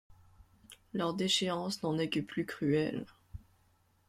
Leur 0.93 1.13
déchéance 1.13 1.83
n'en 1.83 1.95
est 1.99 2.09
que 2.09 2.21
plus 2.21 2.43
cruelle. 2.47 3.05